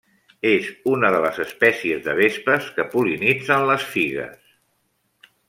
És 0.51 0.69
una 0.91 1.11
de 1.15 1.19
les 1.25 1.37
espècies 1.43 2.01
de 2.07 2.15
vespes 2.21 2.71
que 2.79 2.87
pol·linitzen 2.95 3.69
les 3.73 3.87
figues. 3.93 4.53